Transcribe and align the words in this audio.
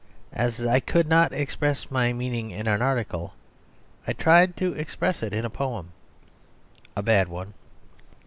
As 0.33 0.65
I 0.65 0.79
could 0.79 1.07
not 1.07 1.31
express 1.31 1.91
my 1.91 2.11
meaning 2.11 2.49
in 2.49 2.65
an 2.65 2.81
article, 2.81 3.33
I 4.07 4.13
tried 4.13 4.57
to 4.57 4.73
express 4.73 5.21
it 5.21 5.31
in 5.31 5.45
a 5.45 5.49
poem 5.51 5.91
a 6.95 7.03
bad 7.03 7.27
one. 7.27 7.53